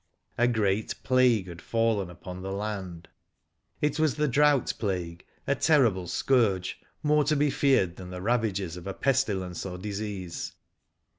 A 0.35 0.47
great 0.47 0.95
plague 1.03 1.47
had 1.47 1.61
fallen 1.61 2.09
upon 2.09 2.41
the 2.41 2.51
land. 2.51 3.07
It 3.81 3.99
was 3.99 4.15
the 4.15 4.27
drought 4.27 4.73
plague, 4.79 5.27
a 5.45 5.53
terrible 5.53 6.07
scourge, 6.07 6.81
more 7.03 7.23
to 7.25 7.35
be 7.35 7.51
feared 7.51 7.97
than 7.97 8.09
the 8.09 8.19
ravages 8.19 8.75
of 8.77 8.87
a 8.87 8.95
pestilence 8.95 9.63
or 9.63 9.77
disease. 9.77 10.53